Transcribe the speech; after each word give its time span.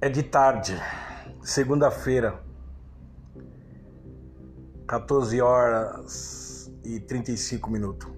É 0.00 0.08
de 0.08 0.22
tarde, 0.22 0.80
segunda-feira, 1.42 2.40
14 4.86 5.40
horas 5.40 6.72
e 6.84 7.00
35 7.00 7.68
minutos. 7.68 8.08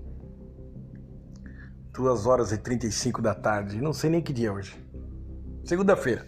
2 1.95 2.27
horas 2.27 2.53
e 2.53 2.59
35 2.59 3.23
da 3.23 3.35
tarde, 3.35 3.81
não 3.81 3.95
sei 3.95 4.11
nem 4.11 4.21
que 4.21 4.31
dia 4.31 4.49
é 4.49 4.53
hoje. 4.53 4.87
Segunda-feira. 5.65 6.27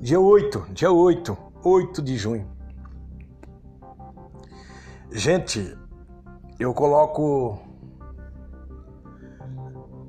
Dia 0.00 0.18
8, 0.18 0.66
dia 0.72 0.90
8, 0.90 1.38
8 1.62 2.02
de 2.02 2.16
junho. 2.16 2.50
Gente, 5.12 5.78
eu 6.58 6.74
coloco 6.74 7.56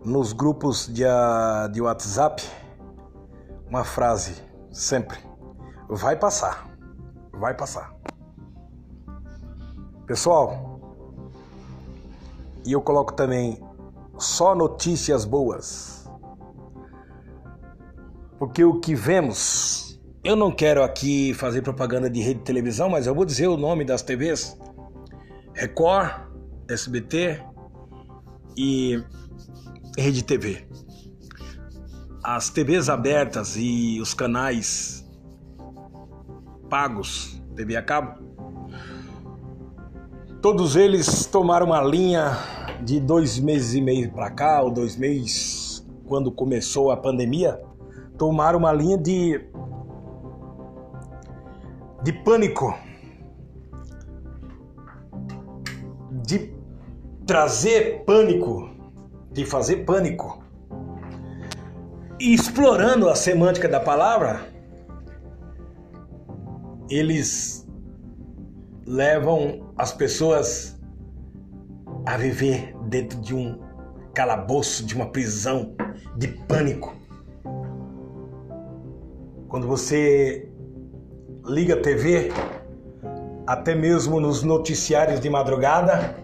nos 0.04 0.34
grupos 0.34 0.88
de, 0.88 1.04
de 1.72 1.80
WhatsApp 1.80 2.41
uma 3.72 3.86
frase 3.86 4.36
sempre: 4.70 5.18
vai 5.90 6.18
passar, 6.18 6.70
vai 7.32 7.56
passar. 7.56 7.96
Pessoal, 10.06 10.78
e 12.66 12.74
eu 12.74 12.82
coloco 12.82 13.14
também 13.14 13.64
só 14.20 14.54
notícias 14.54 15.24
boas. 15.24 16.06
Porque 18.38 18.64
o 18.66 18.80
que 18.82 18.94
vemos, 18.94 20.02
eu 20.22 20.36
não 20.36 20.52
quero 20.52 20.84
aqui 20.84 21.34
fazer 21.34 21.62
propaganda 21.62 22.10
de 22.10 22.20
rede 22.20 22.40
de 22.40 22.46
televisão, 22.46 22.90
mas 22.90 23.08
eu 23.08 23.16
vou 23.16 23.24
dizer 23.24 23.48
o 23.48 23.56
nome 23.56 23.86
das 23.86 24.02
TVs: 24.02 24.58
Record, 25.54 26.28
SBT 26.68 27.41
e 28.58 29.02
Rede 29.98 30.24
TV 30.26 30.68
as 32.24 32.50
TVs 32.50 32.90
abertas 32.90 33.55
e 33.58 34.00
os 34.00 34.14
canais 34.14 35.08
pagos, 36.70 37.41
TV 37.55 37.76
a 37.76 37.82
cabo, 37.82 38.22
todos 40.41 40.76
eles 40.76 41.26
tomaram 41.26 41.68
uma 41.68 41.82
linha 41.82 42.38
de 42.84 43.00
dois 43.00 43.40
meses 43.40 43.74
e 43.74 43.82
meio 43.82 44.12
para 44.12 44.30
cá, 44.30 44.62
ou 44.62 44.72
dois 44.72 44.96
meses, 44.96 45.86
quando 46.08 46.32
começou 46.32 46.91
a 46.91 46.98
pandemia, 46.98 47.62
tomaram 48.18 48.60
uma 48.60 48.72
linha 48.72 48.98
de 48.98 49.41
de 52.04 52.12
pânico, 52.12 52.76
de 56.24 56.52
trazer 57.28 58.04
pânico, 58.06 58.72
de 59.32 59.46
fazer 59.46 59.85
pânico 59.85 60.41
e 62.22 62.36
explorando 62.36 63.10
a 63.10 63.16
semântica 63.16 63.68
da 63.68 63.80
palavra, 63.80 64.41
eles 66.88 67.68
levam 68.86 69.74
as 69.75 69.91
pessoas 69.91 70.80
a 72.06 72.18
viver 72.18 72.78
dentro 72.84 73.19
de 73.19 73.34
um 73.34 73.59
calabouço, 74.13 74.86
de 74.86 74.94
uma 74.94 75.08
prisão 75.08 75.75
de 76.16 76.28
pânico. 76.28 76.96
Quando 79.47 79.66
você 79.66 80.47
liga 81.44 81.74
a 81.74 81.81
TV, 81.81 82.30
até 83.47 83.74
mesmo 83.74 84.19
nos 84.19 84.44
noticiários 84.44 85.19
de 85.19 85.28
madrugada, 85.28 86.16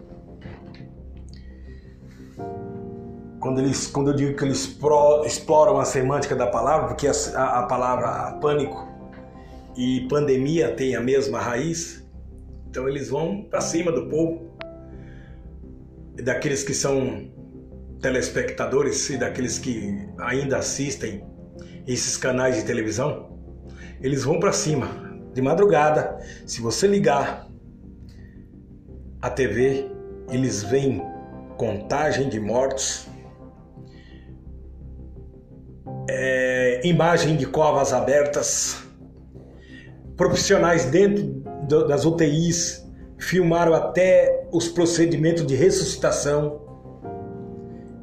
quando, 3.48 3.60
eles, 3.60 3.88
quando 3.88 4.12
eu 4.12 4.14
digo 4.14 4.36
que 4.36 4.44
eles 4.44 4.68
pro, 4.68 5.24
exploram 5.26 5.80
a 5.80 5.86
semântica 5.86 6.36
da 6.36 6.48
palavra, 6.48 6.88
porque 6.88 7.08
a, 7.08 7.60
a 7.60 7.64
palavra 7.64 8.38
pânico 8.42 8.86
e 9.78 10.06
pandemia 10.10 10.74
têm 10.76 10.98
a 10.98 11.00
mesma 11.00 11.40
raiz, 11.40 12.06
então 12.70 12.90
eles 12.90 13.08
vão 13.08 13.44
para 13.44 13.62
cima 13.62 13.90
do 13.90 14.08
povo, 14.08 14.52
daqueles 16.22 16.62
que 16.62 16.74
são 16.74 17.32
telespectadores 18.02 19.10
e 19.12 19.18
daqueles 19.18 19.58
que 19.58 19.98
ainda 20.20 20.58
assistem 20.58 21.24
esses 21.88 22.18
canais 22.18 22.58
de 22.58 22.66
televisão, 22.66 23.40
eles 24.02 24.26
vão 24.26 24.42
para 24.42 24.52
cima 24.52 24.90
de 25.34 25.42
madrugada. 25.42 26.20
Se 26.46 26.60
você 26.60 26.86
ligar 26.86 27.48
a 29.22 29.30
TV, 29.30 29.90
eles 30.30 30.64
veem 30.64 31.02
contagem 31.56 32.28
de 32.28 32.42
mortos, 32.42 33.08
é, 36.10 36.82
imagem 36.84 37.36
de 37.36 37.46
covas 37.46 37.94
abertas, 37.94 38.78
profissionais 40.16 40.86
dentro 40.86 41.44
das 41.88 42.06
UTIs 42.06 42.86
filmaram 43.20 43.74
até 43.74 44.48
os 44.52 44.68
procedimentos 44.68 45.46
de 45.46 45.56
ressuscitação 45.56 46.68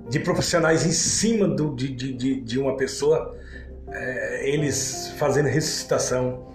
de 0.08 0.20
profissionais 0.20 0.86
em 0.86 0.92
cima 0.92 1.48
do, 1.48 1.74
de, 1.74 1.88
de, 1.88 2.40
de, 2.40 2.58
uma 2.58 2.76
pessoa, 2.76 3.34
é, 3.90 4.48
eles 4.48 5.12
fazendo 5.16 5.46
ressuscitação, 5.46 6.46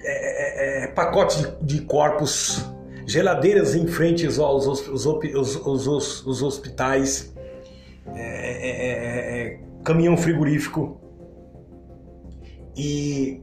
é, 0.00 0.82
é, 0.82 0.84
é 0.84 0.86
pacote 0.88 1.38
de, 1.38 1.78
de, 1.78 1.80
corpos, 1.82 2.64
geladeiras 3.06 3.74
em 3.74 3.86
frente 3.86 4.26
aos, 4.26 4.38
aos, 4.38 4.88
aos, 4.88 6.26
aos, 6.26 6.42
hospitais, 6.42 7.34
é, 8.14 9.54
é, 9.54 9.60
caminhão 9.86 10.16
frigorífico 10.16 11.00
e 12.76 13.40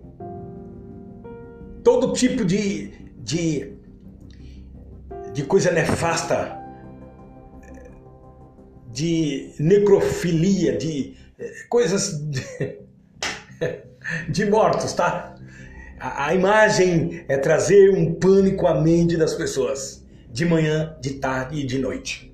todo 1.82 2.12
tipo 2.12 2.44
de, 2.44 2.92
de, 3.18 3.78
de 5.32 5.44
coisa 5.44 5.72
nefasta, 5.72 6.60
de 8.92 9.54
necrofilia, 9.58 10.78
de 10.78 11.16
coisas 11.70 12.20
de, 12.30 12.44
de 14.30 14.46
mortos, 14.46 14.92
tá? 14.92 15.36
A, 15.98 16.28
a 16.28 16.36
imagem 16.36 17.24
é 17.30 17.38
trazer 17.38 17.90
um 17.90 18.16
pânico 18.16 18.68
à 18.68 18.82
mente 18.82 19.16
das 19.16 19.34
pessoas, 19.34 20.06
de 20.30 20.44
manhã, 20.46 20.98
de 21.00 21.14
tarde 21.14 21.62
e 21.62 21.66
de 21.66 21.80
noite 21.80 22.33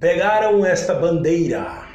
pegaram 0.00 0.64
esta 0.64 0.94
bandeira 0.94 1.86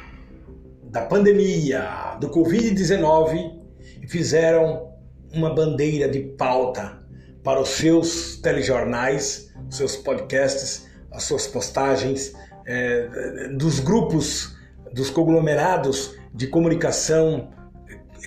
da 0.84 1.02
pandemia, 1.02 2.16
do 2.20 2.30
Covid-19 2.30 3.58
e 4.00 4.08
fizeram 4.08 4.92
uma 5.34 5.52
bandeira 5.52 6.08
de 6.08 6.20
pauta 6.20 7.02
para 7.42 7.60
os 7.60 7.70
seus 7.70 8.36
telejornais, 8.36 9.52
seus 9.68 9.96
podcasts, 9.96 10.88
as 11.10 11.24
suas 11.24 11.48
postagens, 11.48 12.32
é, 12.64 13.48
dos 13.48 13.80
grupos, 13.80 14.56
dos 14.92 15.10
conglomerados 15.10 16.16
de 16.32 16.46
comunicação 16.46 17.50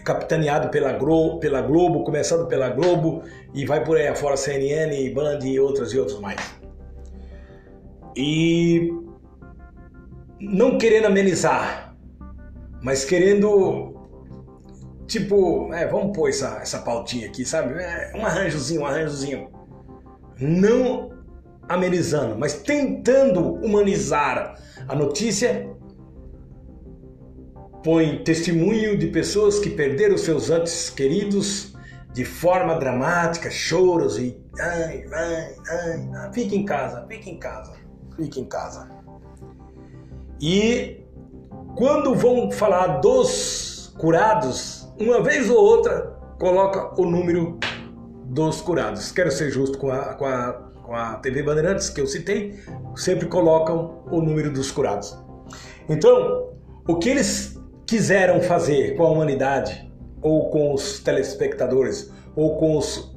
capitaneado 0.04 0.70
pela 0.70 0.94
Globo, 0.94 1.40
pela 1.40 1.62
Globo, 1.62 2.04
começando 2.04 2.48
pela 2.48 2.70
Globo 2.70 3.24
e 3.54 3.66
vai 3.66 3.84
por 3.84 3.98
aí 3.98 4.08
afora 4.08 4.36
CNN, 4.36 5.10
Band 5.14 5.40
e 5.44 5.60
outras 5.60 5.94
e 5.94 6.00
outros 6.00 6.20
mais. 6.20 6.40
E 8.16 9.09
não 10.40 10.78
querendo 10.78 11.06
amenizar, 11.06 11.96
mas 12.82 13.04
querendo, 13.04 13.94
tipo, 15.06 15.74
é, 15.74 15.86
vamos 15.88 16.16
pôr 16.16 16.30
essa, 16.30 16.60
essa 16.62 16.80
pautinha 16.80 17.28
aqui, 17.28 17.46
sabe? 17.46 17.74
É, 17.74 18.14
um 18.16 18.26
arranjozinho, 18.26 18.82
um 18.82 18.86
arranjozinho. 18.86 19.50
Não 20.40 21.12
amenizando, 21.68 22.38
mas 22.38 22.62
tentando 22.62 23.56
humanizar 23.56 24.56
a 24.88 24.96
notícia, 24.96 25.70
põe 27.84 28.24
testemunho 28.24 28.98
de 28.98 29.08
pessoas 29.08 29.60
que 29.60 29.70
perderam 29.70 30.18
seus 30.18 30.50
antes 30.50 30.90
queridos 30.90 31.74
de 32.14 32.26
forma 32.26 32.76
dramática, 32.80 33.52
choros 33.52 34.18
e 34.18 34.42
ai, 34.60 35.06
ai, 35.14 35.56
ai, 35.70 36.34
fique 36.34 36.56
em 36.56 36.66
casa, 36.66 37.06
fique 37.08 37.30
em 37.30 37.38
casa, 37.38 37.74
fique 38.16 38.40
em 38.40 38.46
casa. 38.46 38.99
E 40.42 41.04
quando 41.76 42.16
vão 42.16 42.52
falar 42.52 43.00
dos 43.00 43.94
curados, 43.98 44.90
uma 45.00 45.22
vez 45.22 45.50
ou 45.50 45.58
outra 45.58 46.18
coloca 46.40 47.00
o 47.00 47.06
número 47.06 47.60
dos 48.26 48.62
curados. 48.62 49.12
Quero 49.12 49.32
ser 49.32 49.52
justo 49.52 49.78
com 49.78 49.92
a, 49.92 50.14
com 50.14 50.26
a, 50.26 50.54
com 50.84 50.96
a 50.96 51.16
TV 51.16 51.44
Bandeirantes 51.44 51.90
que 51.90 52.00
eu 52.00 52.08
citei, 52.08 52.60
sempre 52.96 53.28
colocam 53.28 54.04
o 54.10 54.22
número 54.22 54.52
dos 54.52 54.72
curados. 54.72 55.18
Então, 55.90 56.50
o 56.88 56.96
que 56.96 57.10
eles 57.10 57.60
quiseram 57.86 58.42
fazer 58.42 58.96
com 58.96 59.04
a 59.04 59.10
humanidade, 59.10 59.92
ou 60.22 60.50
com 60.50 60.74
os 60.74 61.00
telespectadores, 61.00 62.12
ou 62.36 62.58
com 62.58 62.78
os, 62.78 63.16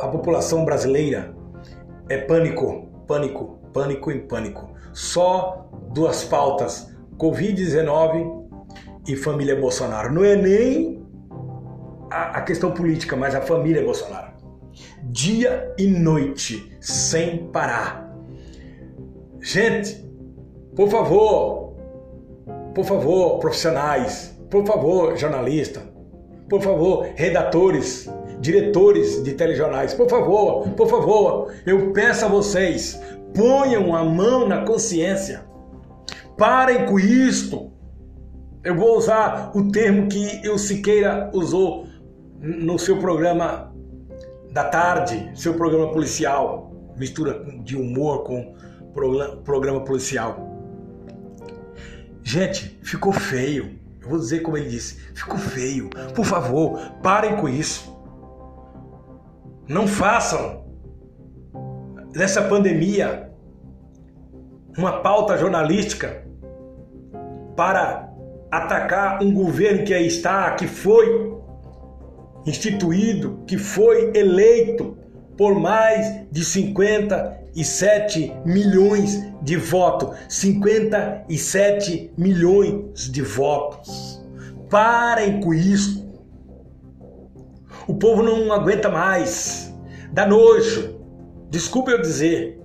a 0.00 0.08
população 0.08 0.64
brasileira, 0.64 1.34
é 2.08 2.18
pânico, 2.18 2.88
pânico, 3.06 3.58
pânico 3.72 4.10
em 4.10 4.20
pânico. 4.20 4.70
Só 4.92 5.68
duas 5.92 6.24
pautas: 6.24 6.94
Covid-19 7.16 8.40
e 9.06 9.16
família 9.16 9.56
Bolsonaro. 9.56 10.12
Não 10.12 10.24
é 10.24 10.36
nem 10.36 11.02
a, 12.10 12.38
a 12.38 12.42
questão 12.42 12.72
política, 12.72 13.16
mas 13.16 13.34
a 13.34 13.40
família 13.40 13.84
Bolsonaro. 13.84 14.30
Dia 15.04 15.72
e 15.78 15.86
noite, 15.86 16.76
sem 16.80 17.46
parar. 17.48 18.14
Gente, 19.40 20.04
por 20.76 20.88
favor, 20.88 21.74
por 22.74 22.84
favor, 22.84 23.38
profissionais, 23.38 24.38
por 24.50 24.64
favor, 24.66 25.16
jornalista, 25.16 25.82
por 26.48 26.60
favor, 26.60 27.06
redatores, 27.14 28.10
diretores 28.40 29.22
de 29.22 29.32
telejornais, 29.32 29.94
por 29.94 30.08
favor, 30.08 30.68
por 30.70 30.88
favor, 30.88 31.52
eu 31.66 31.92
peço 31.92 32.24
a 32.24 32.28
vocês, 32.28 33.00
ponham 33.34 33.94
a 33.94 34.04
mão 34.04 34.46
na 34.46 34.64
consciência. 34.64 35.44
Parem 36.36 36.86
com 36.86 36.98
isto. 36.98 37.70
Eu 38.62 38.76
vou 38.76 38.96
usar 38.96 39.52
o 39.54 39.70
termo 39.70 40.08
que 40.08 40.48
o 40.48 40.58
Siqueira 40.58 41.30
usou 41.32 41.86
no 42.40 42.78
seu 42.78 42.98
programa 42.98 43.72
da 44.52 44.64
tarde, 44.64 45.30
seu 45.34 45.54
programa 45.54 45.92
policial, 45.92 46.72
mistura 46.96 47.44
de 47.62 47.76
humor 47.76 48.24
com 48.24 48.54
programa 49.44 49.80
policial. 49.84 50.50
Gente, 52.22 52.78
ficou 52.82 53.12
feio. 53.12 53.78
Eu 54.00 54.08
vou 54.08 54.18
dizer 54.18 54.40
como 54.40 54.56
ele 54.56 54.68
disse: 54.68 54.96
ficou 55.14 55.38
feio. 55.38 55.88
Por 56.14 56.24
favor, 56.24 56.78
parem 57.02 57.36
com 57.36 57.48
isso. 57.48 57.96
Não 59.68 59.86
façam 59.86 60.59
dessa 62.12 62.42
pandemia 62.42 63.30
uma 64.76 65.00
pauta 65.00 65.36
jornalística 65.36 66.24
para 67.56 68.08
atacar 68.50 69.22
um 69.22 69.32
governo 69.32 69.84
que 69.84 69.94
aí 69.94 70.06
está, 70.06 70.52
que 70.52 70.66
foi 70.66 71.38
instituído, 72.46 73.42
que 73.46 73.58
foi 73.58 74.10
eleito 74.14 74.96
por 75.36 75.54
mais 75.58 76.26
de 76.30 76.44
57 76.44 78.32
milhões 78.44 79.22
de 79.42 79.56
votos. 79.56 80.16
57 80.28 82.12
milhões 82.16 83.10
de 83.10 83.22
votos. 83.22 84.24
Parem 84.68 85.40
com 85.40 85.54
isso. 85.54 86.08
O 87.86 87.94
povo 87.94 88.22
não 88.22 88.52
aguenta 88.52 88.88
mais. 88.88 89.74
Dá 90.12 90.26
nojo. 90.26 90.99
Desculpe 91.50 91.90
eu 91.90 92.00
dizer. 92.00 92.58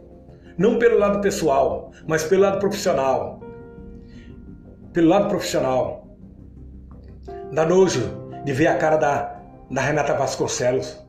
Não 0.58 0.78
pelo 0.78 0.98
lado 0.98 1.20
pessoal, 1.20 1.92
mas 2.08 2.24
pelo 2.24 2.44
lado 2.44 2.60
profissional. 2.60 3.42
Pelo 4.94 5.10
lado 5.10 5.28
profissional. 5.28 6.08
Dá 7.52 7.66
nojo 7.66 8.32
de 8.46 8.54
ver 8.54 8.68
a 8.68 8.78
cara 8.78 8.96
da, 8.98 9.42
da 9.72 9.82
Renata 9.82 10.14
Vasconcelos. 10.14 11.04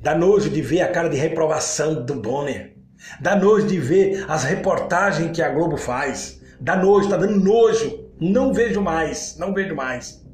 Dá 0.00 0.14
nojo 0.14 0.48
de 0.48 0.62
ver 0.62 0.80
a 0.80 0.90
cara 0.90 1.08
de 1.08 1.16
reprovação 1.16 2.02
do 2.02 2.14
Bonner. 2.14 2.74
Dá 3.20 3.36
nojo 3.36 3.66
de 3.66 3.78
ver 3.78 4.24
as 4.26 4.44
reportagens 4.44 5.30
que 5.32 5.42
a 5.42 5.50
Globo 5.50 5.76
faz. 5.76 6.40
Dá 6.58 6.76
nojo, 6.76 7.10
tá 7.10 7.18
dando 7.18 7.44
nojo. 7.44 8.08
Não 8.18 8.54
vejo 8.54 8.80
mais, 8.80 9.36
não 9.38 9.52
vejo 9.52 9.74
mais. 9.76 10.26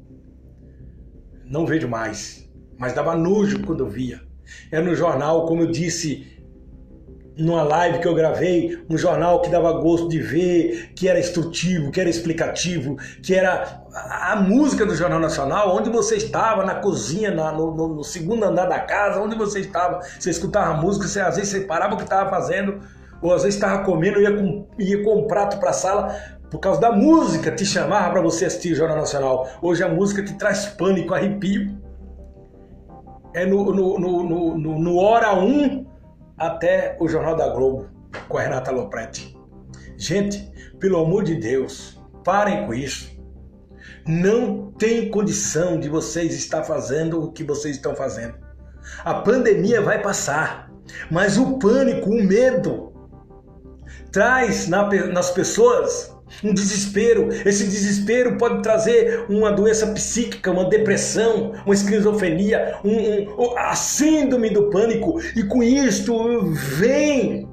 Não 1.45 1.65
vejo 1.65 1.89
mais. 1.89 2.49
Mas 2.77 2.93
dava 2.93 3.15
nojo 3.15 3.61
quando 3.63 3.83
eu 3.83 3.89
via. 3.89 4.30
É 4.71 4.79
no 4.79 4.95
jornal, 4.95 5.45
como 5.45 5.63
eu 5.63 5.71
disse 5.71 6.31
numa 7.37 7.63
live 7.63 7.99
que 7.99 8.07
eu 8.07 8.13
gravei, 8.13 8.83
um 8.89 8.97
jornal 8.97 9.41
que 9.41 9.49
dava 9.49 9.71
gosto 9.73 10.09
de 10.09 10.19
ver, 10.19 10.91
que 10.95 11.07
era 11.07 11.19
instrutivo, 11.19 11.91
que 11.91 11.99
era 11.99 12.09
explicativo, 12.09 12.97
que 13.23 13.33
era 13.33 13.83
a, 13.93 14.35
música 14.35 14.85
do 14.85 14.95
Jornal 14.95 15.19
Nacional, 15.19 15.75
onde 15.75 15.89
você 15.89 16.15
estava, 16.17 16.63
na 16.65 16.75
cozinha, 16.75 17.31
na, 17.31 17.51
no, 17.51 17.73
no, 17.73 17.87
no, 17.95 18.03
segundo 18.03 18.43
andar 18.43 18.65
da 18.65 18.79
casa, 18.79 19.21
onde 19.21 19.35
você 19.35 19.59
estava, 19.59 20.01
você 20.19 20.29
escutava 20.29 20.73
a 20.73 20.81
música, 20.81 21.07
você, 21.07 21.21
às 21.21 21.35
vezes 21.35 21.51
você 21.51 21.61
parava 21.61 21.95
o 21.95 21.97
que 21.97 22.03
estava 22.03 22.29
fazendo, 22.29 22.79
ou 23.21 23.33
às 23.33 23.43
vezes 23.43 23.55
estava 23.55 23.83
comendo 23.83 24.21
ia 24.21 24.35
com, 24.35 24.67
ia 24.77 25.03
com 25.03 25.19
um 25.19 25.27
prato 25.27 25.57
para 25.57 25.69
a 25.69 25.73
sala, 25.73 26.15
por 26.49 26.59
causa 26.59 26.81
da 26.81 26.91
música 26.91 27.51
te 27.51 27.65
chamava 27.65 28.11
para 28.11 28.21
você 28.21 28.45
assistir 28.45 28.73
o 28.73 28.75
Jornal 28.75 28.97
Nacional. 28.97 29.49
Hoje 29.61 29.83
a 29.83 29.87
música 29.87 30.23
te 30.23 30.33
traz 30.33 30.65
pânico, 30.65 31.13
arrepio. 31.13 31.79
É 33.33 33.45
no, 33.45 33.73
no, 33.73 33.99
no, 33.99 34.57
no, 34.57 34.79
no 34.79 34.97
Hora 34.97 35.33
1 35.33 35.85
até 36.37 36.97
o 36.99 37.07
Jornal 37.07 37.35
da 37.35 37.49
Globo 37.49 37.89
com 38.27 38.37
a 38.37 38.41
Renata 38.41 38.71
Lopretti. 38.71 39.37
Gente, 39.97 40.51
pelo 40.79 40.99
amor 40.99 41.23
de 41.23 41.35
Deus, 41.35 41.99
parem 42.23 42.65
com 42.65 42.73
isso. 42.73 43.11
Não 44.07 44.71
tem 44.71 45.09
condição 45.09 45.79
de 45.79 45.87
vocês 45.87 46.33
estar 46.33 46.63
fazendo 46.63 47.23
o 47.23 47.31
que 47.31 47.43
vocês 47.43 47.75
estão 47.75 47.95
fazendo. 47.95 48.35
A 49.05 49.13
pandemia 49.13 49.81
vai 49.81 50.01
passar, 50.01 50.71
mas 51.09 51.37
o 51.37 51.59
pânico, 51.59 52.09
o 52.09 52.23
medo, 52.23 52.91
traz 54.11 54.67
nas 54.67 55.31
pessoas 55.31 56.10
um 56.43 56.53
desespero. 56.53 57.29
Esse 57.45 57.65
desespero 57.65 58.37
pode 58.37 58.61
trazer 58.61 59.25
uma 59.29 59.51
doença 59.51 59.87
psíquica, 59.87 60.51
uma 60.51 60.69
depressão, 60.69 61.53
uma 61.65 61.73
esquizofrenia, 61.73 62.79
um, 62.83 63.43
um, 63.43 63.57
a 63.57 63.75
síndrome 63.75 64.49
do 64.49 64.69
pânico. 64.69 65.19
E 65.35 65.43
com 65.43 65.61
isto 65.61 66.51
vem 66.53 67.47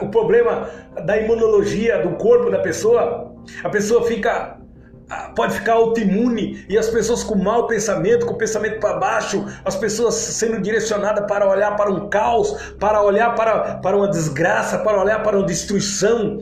o 0.00 0.08
problema 0.08 0.70
da 1.04 1.16
imunologia 1.16 2.02
do 2.02 2.16
corpo 2.16 2.50
da 2.50 2.58
pessoa. 2.58 3.34
A 3.62 3.68
pessoa 3.68 4.06
fica 4.06 4.58
pode 5.34 5.54
ficar 5.54 5.74
autoimune 5.74 6.64
e 6.68 6.78
as 6.78 6.88
pessoas 6.88 7.22
com 7.22 7.36
mau 7.36 7.66
pensamento, 7.66 8.24
com 8.24 8.34
pensamento 8.34 8.80
para 8.80 8.94
baixo, 8.98 9.44
as 9.64 9.76
pessoas 9.76 10.14
sendo 10.14 10.60
direcionadas 10.60 11.26
para 11.26 11.48
olhar 11.48 11.76
para 11.76 11.90
um 11.90 12.08
caos, 12.08 12.74
para 12.80 13.02
olhar 13.02 13.34
para, 13.34 13.76
para 13.76 13.96
uma 13.96 14.08
desgraça, 14.08 14.78
para 14.78 15.00
olhar 15.00 15.22
para 15.22 15.36
uma 15.36 15.46
destruição 15.46 16.38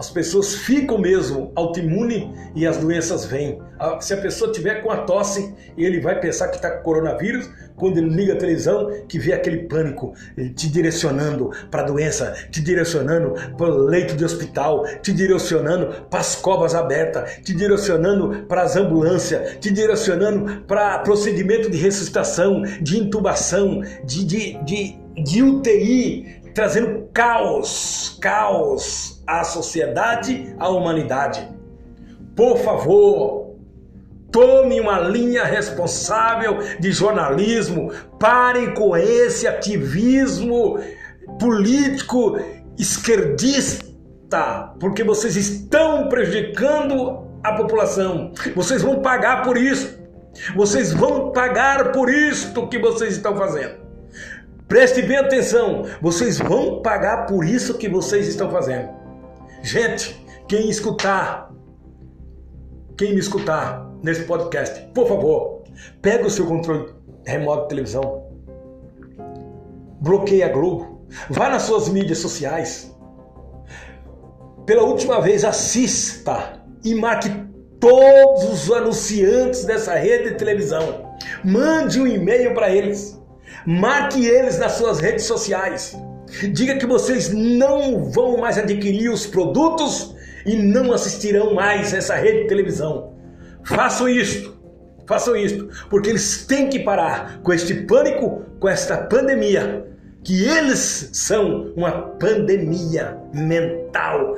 as 0.00 0.08
pessoas 0.08 0.54
ficam 0.54 0.96
mesmo 0.96 1.52
autoimune 1.54 2.32
e 2.56 2.66
as 2.66 2.78
doenças 2.78 3.26
vêm. 3.26 3.60
Se 4.00 4.14
a 4.14 4.16
pessoa 4.16 4.50
tiver 4.50 4.82
com 4.82 4.90
a 4.90 4.96
tosse, 5.02 5.54
ele 5.76 6.00
vai 6.00 6.18
pensar 6.18 6.48
que 6.48 6.56
está 6.56 6.70
com 6.70 6.82
coronavírus, 6.82 7.50
quando 7.76 7.98
ele 7.98 8.08
liga 8.08 8.32
a 8.32 8.36
televisão, 8.36 8.90
que 9.06 9.18
vê 9.18 9.34
aquele 9.34 9.64
pânico 9.64 10.14
te 10.56 10.70
direcionando 10.70 11.50
para 11.70 11.82
a 11.82 11.84
doença, 11.84 12.34
te 12.50 12.62
direcionando 12.62 13.34
para 13.58 13.66
o 13.66 13.76
leito 13.76 14.16
de 14.16 14.24
hospital, 14.24 14.86
te 15.02 15.12
direcionando 15.12 16.06
para 16.08 16.20
as 16.20 16.34
covas 16.34 16.74
abertas, 16.74 17.38
te 17.44 17.54
direcionando 17.54 18.46
para 18.46 18.62
as 18.62 18.76
ambulâncias, 18.76 19.58
te 19.60 19.70
direcionando 19.70 20.62
para 20.62 21.00
procedimento 21.00 21.70
de 21.70 21.76
ressuscitação, 21.76 22.62
de 22.80 22.98
intubação, 22.98 23.82
de, 24.02 24.24
de, 24.24 24.64
de, 24.64 24.98
de 25.22 25.42
UTI, 25.42 26.39
trazendo 26.54 27.08
caos, 27.12 28.18
caos 28.20 29.22
à 29.26 29.44
sociedade, 29.44 30.54
à 30.58 30.68
humanidade. 30.68 31.48
Por 32.34 32.58
favor, 32.58 33.56
tome 34.30 34.80
uma 34.80 34.98
linha 35.00 35.44
responsável 35.44 36.58
de 36.78 36.92
jornalismo, 36.92 37.92
parem 38.18 38.74
com 38.74 38.96
esse 38.96 39.46
ativismo 39.46 40.78
político 41.38 42.38
esquerdista, 42.78 43.86
porque 44.78 45.04
vocês 45.04 45.36
estão 45.36 46.08
prejudicando 46.08 47.28
a 47.42 47.52
população. 47.52 48.32
Vocês 48.54 48.82
vão 48.82 49.00
pagar 49.00 49.42
por 49.42 49.56
isso. 49.56 49.98
Vocês 50.54 50.92
vão 50.92 51.32
pagar 51.32 51.92
por 51.92 52.08
isto 52.08 52.68
que 52.68 52.78
vocês 52.78 53.16
estão 53.16 53.36
fazendo. 53.36 53.89
Preste 54.70 55.02
bem 55.02 55.16
atenção, 55.16 55.84
vocês 56.00 56.38
vão 56.38 56.80
pagar 56.80 57.26
por 57.26 57.44
isso 57.44 57.76
que 57.76 57.88
vocês 57.88 58.28
estão 58.28 58.48
fazendo. 58.52 58.88
Gente, 59.64 60.24
quem 60.46 60.70
escutar, 60.70 61.52
quem 62.96 63.12
me 63.12 63.18
escutar 63.18 63.90
nesse 64.00 64.22
podcast, 64.26 64.80
por 64.94 65.08
favor, 65.08 65.64
pega 66.00 66.24
o 66.24 66.30
seu 66.30 66.46
controle 66.46 66.94
remoto 67.26 67.62
de 67.62 67.68
televisão, 67.70 68.28
bloqueia 70.00 70.46
a 70.46 70.50
Globo, 70.50 71.04
vá 71.28 71.48
nas 71.48 71.62
suas 71.62 71.88
mídias 71.88 72.18
sociais. 72.18 72.96
Pela 74.66 74.84
última 74.84 75.20
vez, 75.20 75.44
assista 75.44 76.62
e 76.84 76.94
marque 76.94 77.28
todos 77.80 78.44
os 78.44 78.70
anunciantes 78.70 79.64
dessa 79.64 79.96
rede 79.96 80.30
de 80.30 80.36
televisão. 80.36 81.10
Mande 81.42 82.00
um 82.00 82.06
e-mail 82.06 82.54
para 82.54 82.70
eles. 82.70 83.19
Marque 83.66 84.24
eles 84.24 84.58
nas 84.58 84.72
suas 84.72 85.00
redes 85.00 85.24
sociais. 85.24 85.96
Diga 86.52 86.76
que 86.76 86.86
vocês 86.86 87.32
não 87.32 88.10
vão 88.10 88.38
mais 88.38 88.56
adquirir 88.56 89.10
os 89.10 89.26
produtos 89.26 90.14
e 90.46 90.56
não 90.56 90.92
assistirão 90.92 91.54
mais 91.54 91.92
essa 91.92 92.14
rede 92.14 92.42
de 92.42 92.48
televisão. 92.48 93.12
Façam 93.64 94.08
isto. 94.08 94.58
Façam 95.06 95.34
isto, 95.34 95.68
porque 95.88 96.08
eles 96.08 96.46
têm 96.46 96.68
que 96.68 96.78
parar 96.78 97.40
com 97.42 97.52
este 97.52 97.74
pânico, 97.74 98.44
com 98.60 98.68
esta 98.68 98.96
pandemia, 98.96 99.84
que 100.22 100.44
eles 100.44 101.10
são 101.12 101.72
uma 101.74 101.90
pandemia 101.90 103.18
mental. 103.34 104.36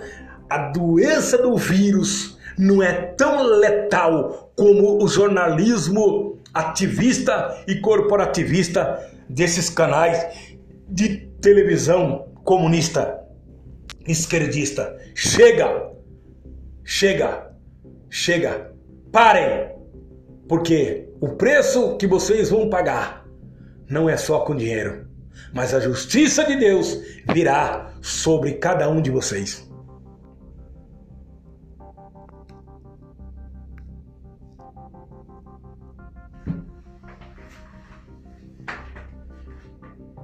A 0.49 0.71
doença 0.71 1.37
do 1.37 1.59
vírus 1.59 2.38
não 2.57 2.83
é 2.83 2.93
tão 2.93 3.43
letal 3.43 4.50
como 4.57 5.02
o 5.02 5.07
jornalismo 5.07 6.38
ativista 6.55 7.62
e 7.67 7.76
corporativista 7.81 9.12
desses 9.29 9.71
canais 9.71 10.57
de 10.88 11.29
televisão 11.41 12.33
comunista, 12.45 13.21
esquerdista. 14.07 14.97
Chega! 15.14 15.91
Chega! 16.85 17.52
Chega! 18.11 18.73
Parem! 19.11 19.73
Porque 20.49 21.09
o 21.21 21.31
preço 21.31 21.97
que 21.97 22.07
vocês 22.07 22.50
vão 22.50 22.69
pagar 22.69 23.26
não 23.88 24.09
é 24.09 24.17
só 24.17 24.41
com 24.41 24.57
dinheiro, 24.57 25.07
mas 25.52 25.75
a 25.75 25.81
justiça 25.81 26.45
de 26.45 26.57
Deus 26.57 26.99
virá 27.33 27.95
sobre 28.00 28.55
cada 28.55 28.88
um 28.88 29.00
de 29.00 29.11
vocês. 29.11 29.71
Thank 40.04 40.18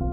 you. 0.00 0.05